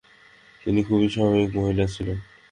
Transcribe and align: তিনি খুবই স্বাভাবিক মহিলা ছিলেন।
তিনি 0.61 0.79
খুবই 0.83 1.07
স্বাভাবিক 1.09 1.49
মহিলা 1.55 1.85
ছিলেন। 1.87 2.17